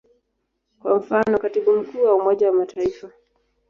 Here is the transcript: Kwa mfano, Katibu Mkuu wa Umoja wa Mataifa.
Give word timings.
Kwa 0.81 0.95
mfano, 0.95 1.37
Katibu 1.39 1.71
Mkuu 1.77 2.03
wa 2.03 2.15
Umoja 2.15 2.47
wa 2.47 2.53
Mataifa. 2.53 3.09